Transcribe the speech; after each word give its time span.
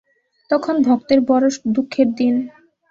তখন 0.49 0.75
ভক্তের 0.87 1.19
বড়ো 1.29 1.49
দুঃখের 1.75 2.07
দিন। 2.17 2.35